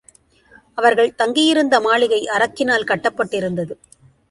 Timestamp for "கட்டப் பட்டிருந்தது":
2.83-3.73